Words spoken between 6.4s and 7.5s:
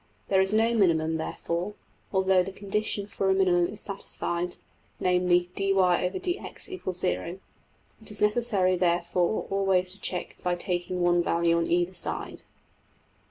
= 0$.